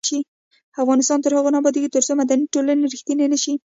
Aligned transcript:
افغانستان 0.83 1.19
تر 1.21 1.31
هغو 1.37 1.49
نه 1.53 1.59
ابادیږي، 1.61 1.93
ترڅو 1.95 2.11
مدني 2.19 2.45
ټولنې 2.53 2.89
ریښتینې 2.93 3.25
نشي. 3.33 3.53